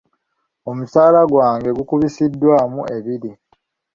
[0.69, 3.31] Omusaala gwange gukubisiddwamu ebiri.